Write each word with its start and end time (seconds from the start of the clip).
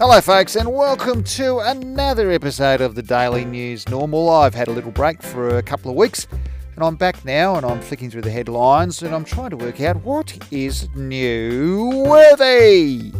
Hello, 0.00 0.18
folks, 0.22 0.56
and 0.56 0.72
welcome 0.72 1.22
to 1.22 1.58
another 1.58 2.30
episode 2.30 2.80
of 2.80 2.94
the 2.94 3.02
Daily 3.02 3.44
News 3.44 3.86
Normal. 3.86 4.30
I've 4.30 4.54
had 4.54 4.68
a 4.68 4.70
little 4.70 4.90
break 4.90 5.22
for 5.22 5.58
a 5.58 5.62
couple 5.62 5.90
of 5.90 5.96
weeks, 5.98 6.26
and 6.74 6.82
I'm 6.82 6.96
back 6.96 7.22
now, 7.26 7.56
and 7.56 7.66
I'm 7.66 7.82
flicking 7.82 8.10
through 8.10 8.22
the 8.22 8.30
headlines, 8.30 9.02
and 9.02 9.14
I'm 9.14 9.26
trying 9.26 9.50
to 9.50 9.58
work 9.58 9.78
out 9.82 10.02
what 10.02 10.38
is 10.50 10.88
new 10.94 12.02
worthy. 12.06 13.12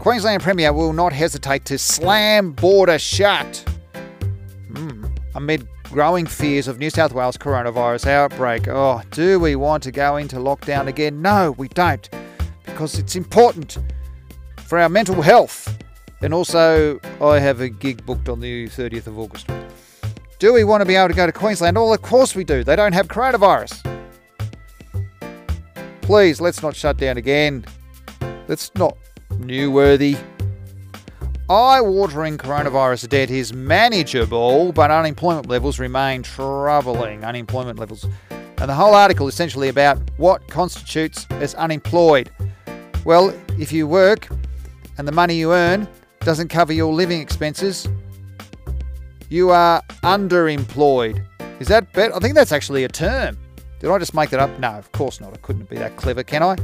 Queensland 0.00 0.42
Premier 0.42 0.72
will 0.72 0.92
not 0.92 1.12
hesitate 1.12 1.64
to 1.66 1.78
slam 1.78 2.50
border 2.50 2.98
shut. 2.98 3.64
Hmm. 4.74 5.04
Amid 5.36 5.68
growing 5.84 6.26
fears 6.26 6.66
of 6.66 6.80
New 6.80 6.90
South 6.90 7.12
Wales 7.12 7.36
coronavirus 7.36 8.08
outbreak. 8.08 8.66
Oh, 8.66 9.00
do 9.12 9.38
we 9.38 9.54
want 9.54 9.84
to 9.84 9.92
go 9.92 10.16
into 10.16 10.38
lockdown 10.38 10.88
again? 10.88 11.22
No, 11.22 11.52
we 11.52 11.68
don't, 11.68 12.10
because 12.64 12.98
it's 12.98 13.14
important 13.14 13.78
for 14.72 14.78
our 14.78 14.88
mental 14.88 15.20
health. 15.20 15.76
And 16.22 16.32
also, 16.32 16.98
I 17.20 17.38
have 17.38 17.60
a 17.60 17.68
gig 17.68 18.06
booked 18.06 18.30
on 18.30 18.40
the 18.40 18.68
30th 18.68 19.06
of 19.06 19.18
August. 19.18 19.46
Do 20.38 20.54
we 20.54 20.64
want 20.64 20.80
to 20.80 20.86
be 20.86 20.94
able 20.94 21.08
to 21.08 21.14
go 21.14 21.26
to 21.26 21.32
Queensland? 21.32 21.76
Well, 21.76 21.92
of 21.92 22.00
course 22.00 22.34
we 22.34 22.42
do. 22.42 22.64
They 22.64 22.74
don't 22.74 22.94
have 22.94 23.06
coronavirus. 23.06 23.82
Please, 26.00 26.40
let's 26.40 26.62
not 26.62 26.74
shut 26.74 26.96
down 26.96 27.18
again. 27.18 27.66
Let's 28.48 28.74
not 28.74 28.96
new 29.40 29.70
worthy. 29.70 30.16
Eye-watering 31.50 32.38
coronavirus 32.38 33.10
debt 33.10 33.30
is 33.30 33.52
manageable, 33.52 34.72
but 34.72 34.90
unemployment 34.90 35.50
levels 35.50 35.78
remain 35.80 36.22
troubling. 36.22 37.26
Unemployment 37.26 37.78
levels. 37.78 38.06
And 38.30 38.70
the 38.70 38.74
whole 38.74 38.94
article 38.94 39.28
essentially 39.28 39.68
about 39.68 39.98
what 40.16 40.48
constitutes 40.48 41.26
as 41.28 41.54
unemployed. 41.56 42.30
Well, 43.04 43.38
if 43.58 43.70
you 43.70 43.86
work, 43.86 44.28
and 45.02 45.08
the 45.08 45.12
money 45.12 45.34
you 45.34 45.52
earn 45.52 45.88
doesn't 46.20 46.46
cover 46.46 46.72
your 46.72 46.94
living 46.94 47.20
expenses, 47.20 47.88
you 49.30 49.50
are 49.50 49.82
underemployed. 50.04 51.26
Is 51.58 51.66
that 51.66 51.92
better? 51.92 52.14
I 52.14 52.20
think 52.20 52.36
that's 52.36 52.52
actually 52.52 52.84
a 52.84 52.88
term. 52.88 53.36
Did 53.80 53.90
I 53.90 53.98
just 53.98 54.14
make 54.14 54.30
that 54.30 54.38
up? 54.38 54.56
No, 54.60 54.68
of 54.68 54.92
course 54.92 55.20
not. 55.20 55.34
I 55.34 55.38
couldn't 55.38 55.68
be 55.68 55.74
that 55.74 55.96
clever, 55.96 56.22
can 56.22 56.44
I? 56.44 56.56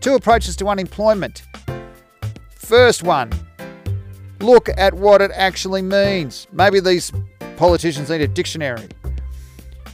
Two 0.00 0.16
approaches 0.16 0.56
to 0.56 0.66
unemployment. 0.66 1.44
First 2.56 3.04
one, 3.04 3.30
look 4.40 4.68
at 4.76 4.92
what 4.92 5.22
it 5.22 5.30
actually 5.32 5.82
means. 5.82 6.48
Maybe 6.50 6.80
these 6.80 7.12
politicians 7.56 8.10
need 8.10 8.22
a 8.22 8.26
dictionary. 8.26 8.88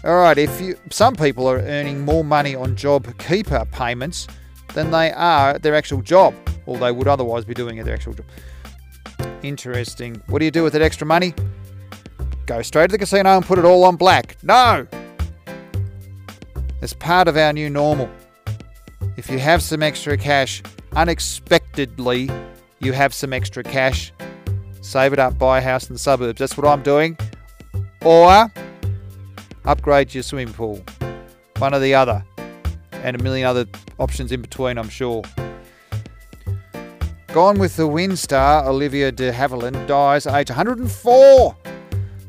All 0.04 0.16
right, 0.16 0.38
if 0.38 0.58
you 0.58 0.78
some 0.90 1.16
people 1.16 1.46
are 1.46 1.58
earning 1.58 2.00
more 2.00 2.24
money 2.24 2.54
on 2.54 2.76
JobKeeper 2.76 3.70
payments 3.70 4.26
than 4.74 4.90
they 4.90 5.12
are 5.12 5.50
at 5.50 5.62
their 5.62 5.74
actual 5.74 6.02
job 6.02 6.34
or 6.66 6.78
they 6.78 6.92
would 6.92 7.08
otherwise 7.08 7.44
be 7.44 7.54
doing 7.54 7.78
at 7.78 7.84
their 7.84 7.94
actual 7.94 8.14
job. 8.14 8.26
Interesting. 9.42 10.22
What 10.28 10.38
do 10.38 10.44
you 10.44 10.50
do 10.50 10.62
with 10.62 10.72
that 10.74 10.82
extra 10.82 11.06
money? 11.06 11.34
Go 12.46 12.62
straight 12.62 12.88
to 12.90 12.92
the 12.92 12.98
casino 12.98 13.36
and 13.36 13.44
put 13.44 13.58
it 13.58 13.64
all 13.64 13.84
on 13.84 13.96
black. 13.96 14.36
No! 14.42 14.86
It's 16.82 16.94
part 16.94 17.28
of 17.28 17.36
our 17.36 17.52
new 17.52 17.68
normal. 17.68 18.08
If 19.16 19.30
you 19.30 19.38
have 19.38 19.62
some 19.62 19.82
extra 19.82 20.16
cash, 20.16 20.62
unexpectedly, 20.92 22.30
you 22.78 22.92
have 22.92 23.12
some 23.12 23.32
extra 23.32 23.62
cash, 23.62 24.12
save 24.80 25.12
it 25.12 25.18
up, 25.18 25.38
buy 25.38 25.58
a 25.58 25.60
house 25.60 25.88
in 25.88 25.94
the 25.94 25.98
suburbs. 25.98 26.38
That's 26.38 26.56
what 26.56 26.66
I'm 26.66 26.82
doing. 26.82 27.18
Or 28.02 28.50
upgrade 29.64 30.14
your 30.14 30.22
swimming 30.22 30.54
pool. 30.54 30.82
One 31.58 31.74
or 31.74 31.80
the 31.80 31.94
other. 31.94 32.24
And 33.02 33.18
a 33.18 33.22
million 33.22 33.46
other 33.46 33.66
options 33.98 34.32
in 34.32 34.42
between, 34.42 34.78
I'm 34.78 34.88
sure. 34.88 35.22
Gone 37.32 37.60
with 37.60 37.76
the 37.76 37.86
Wind 37.86 38.18
star 38.18 38.68
Olivia 38.68 39.12
de 39.12 39.30
Havilland 39.32 39.86
dies 39.86 40.26
age 40.26 40.50
104. 40.50 41.56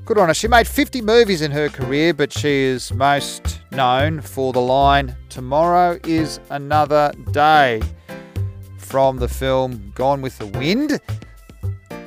Good 0.05 0.17
on 0.17 0.27
her. 0.27 0.33
She 0.33 0.47
made 0.47 0.67
50 0.67 1.01
movies 1.01 1.41
in 1.41 1.49
her 1.51 1.69
career, 1.69 2.13
but 2.13 2.31
she 2.31 2.49
is 2.49 2.93
most 2.93 3.61
known 3.71 4.21
for 4.21 4.53
the 4.53 4.61
line 4.61 5.15
Tomorrow 5.29 5.99
is 6.05 6.39
Another 6.49 7.11
Day 7.31 7.81
from 8.77 9.17
the 9.17 9.27
film 9.27 9.91
Gone 9.95 10.21
with 10.21 10.37
the 10.37 10.45
Wind. 10.47 10.99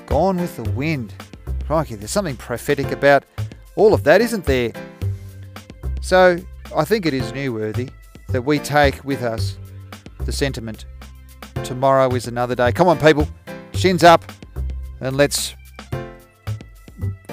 Gone 0.06 0.36
with 0.36 0.56
the 0.56 0.70
Wind. 0.70 1.14
Crikey, 1.66 1.96
there's 1.96 2.10
something 2.10 2.36
prophetic 2.36 2.92
about 2.92 3.24
all 3.74 3.92
of 3.92 4.04
that, 4.04 4.20
isn't 4.20 4.44
there? 4.44 4.70
So 6.00 6.38
I 6.76 6.84
think 6.84 7.06
it 7.06 7.14
is 7.14 7.32
newsworthy 7.32 7.90
that 8.34 8.42
we 8.42 8.58
take 8.58 9.02
with 9.04 9.22
us 9.22 9.56
the 10.26 10.32
sentiment 10.32 10.84
Tomorrow 11.64 12.14
is 12.14 12.26
another 12.26 12.54
day. 12.54 12.72
Come 12.72 12.88
on, 12.88 12.98
people. 12.98 13.26
Shins 13.72 14.04
up 14.04 14.22
and 15.00 15.16
let's 15.16 15.54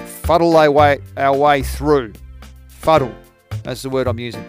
fuddle 0.06 0.56
our 0.56 0.70
way, 0.70 1.00
our 1.18 1.36
way 1.36 1.62
through. 1.62 2.14
Fuddle. 2.68 3.14
That's 3.62 3.82
the 3.82 3.90
word 3.90 4.06
I'm 4.06 4.18
using. 4.18 4.42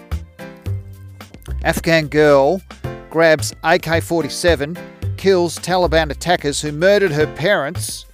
Afghan 1.64 2.08
girl 2.08 2.62
grabs 3.10 3.54
AK 3.64 4.02
47, 4.02 4.78
kills 5.18 5.60
Taliban 5.60 6.12
attackers 6.12 6.62
who 6.62 6.72
murdered 6.72 7.12
her 7.12 7.28
parents. 7.36 8.06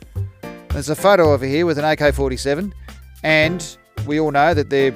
There's 0.70 0.90
a 0.90 0.96
photo 0.96 1.34
over 1.34 1.46
here 1.46 1.68
with 1.68 1.78
an 1.78 1.86
AK 1.86 2.16
47, 2.16 2.74
and 3.24 3.78
we 4.08 4.20
all 4.20 4.32
know 4.32 4.56
that 4.56 4.72
they're 4.72 4.96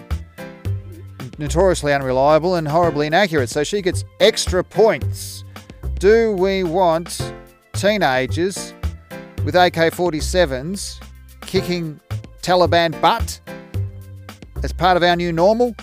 notoriously 1.44 1.94
unreliable 1.94 2.56
and 2.56 2.68
horribly 2.68 3.08
inaccurate, 3.08 3.50
so 3.50 3.64
she 3.64 3.82
gets 3.82 4.04
extra 4.20 4.64
points. 4.64 5.44
Do 6.00 6.34
we 6.34 6.64
want 6.64 7.34
teenagers 7.74 8.74
with 9.46 9.56
AK 9.56 9.94
47s 9.94 11.04
kicking 11.42 12.00
Taliban 12.42 13.00
butt 13.00 13.40
as 14.64 14.74
part 14.74 14.98
of 14.98 15.04
our 15.04 15.16
new 15.16 15.32
normal? 15.32 15.76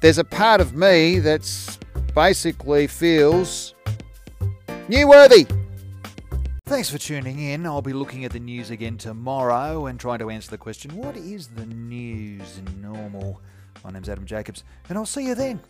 There's 0.00 0.18
a 0.18 0.24
part 0.24 0.60
of 0.60 0.74
me 0.74 1.18
that's 1.18 1.78
basically 2.14 2.86
feels 2.86 3.74
new 4.88 5.08
worthy. 5.08 5.46
Thanks 6.66 6.90
for 6.90 6.98
tuning 6.98 7.38
in. 7.38 7.64
I'll 7.66 7.82
be 7.82 7.92
looking 7.92 8.24
at 8.24 8.32
the 8.32 8.40
news 8.40 8.70
again 8.70 8.98
tomorrow 8.98 9.86
and 9.86 10.00
trying 10.00 10.18
to 10.18 10.30
answer 10.30 10.50
the 10.50 10.58
question 10.58 10.96
what 10.96 11.16
is 11.16 11.48
the 11.48 11.66
news 11.66 12.60
normal? 12.80 13.40
My 13.86 13.92
name's 13.92 14.08
Adam 14.08 14.26
Jacobs, 14.26 14.64
and 14.88 14.98
I'll 14.98 15.06
see 15.06 15.24
you 15.24 15.36
then. 15.36 15.60